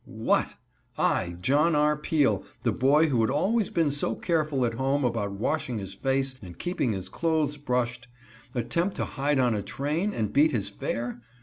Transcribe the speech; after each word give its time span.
What! 0.05 0.55
I, 0.97 1.37
John 1.41 1.75
R. 1.75 1.95
Peele, 1.95 2.43
the 2.63 2.71
boy 2.71 3.09
who 3.09 3.21
had 3.21 3.29
always 3.29 3.69
been 3.69 3.91
so 3.91 4.15
careful 4.15 4.65
at 4.65 4.73
home 4.73 5.05
about 5.05 5.33
washing 5.33 5.77
his 5.77 5.93
face 5.93 6.35
and 6.41 6.57
keeping 6.57 6.93
his 6.93 7.07
clothes 7.07 7.55
brushed, 7.57 8.07
attempt 8.55 8.95
to 8.95 9.05
hide 9.05 9.37
on 9.37 9.53
a 9.53 9.61
train, 9.61 10.11
and 10.11 10.33
beat 10.33 10.53
his 10.53 10.69
fare? 10.69 11.21